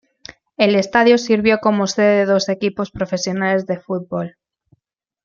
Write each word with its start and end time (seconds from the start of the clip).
El 0.57 0.73
estadio 0.73 1.19
sirvió 1.19 1.59
como 1.59 1.85
sede 1.85 2.21
de 2.21 2.25
dos 2.25 2.49
equipos 2.49 2.89
profesionales 2.89 3.67
de 3.67 3.79
fútbol. 3.79 4.35